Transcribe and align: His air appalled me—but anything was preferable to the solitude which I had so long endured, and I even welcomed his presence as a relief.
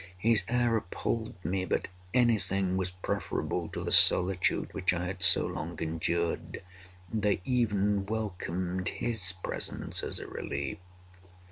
His 0.17 0.41
air 0.47 0.75
appalled 0.77 1.35
me—but 1.45 1.87
anything 2.11 2.75
was 2.75 2.89
preferable 2.89 3.67
to 3.69 3.83
the 3.83 3.91
solitude 3.91 4.73
which 4.73 4.93
I 4.95 5.05
had 5.05 5.21
so 5.21 5.45
long 5.45 5.77
endured, 5.79 6.65
and 7.11 7.23
I 7.23 7.39
even 7.45 8.07
welcomed 8.07 8.89
his 8.89 9.31
presence 9.43 10.01
as 10.01 10.17
a 10.19 10.25
relief. 10.25 10.79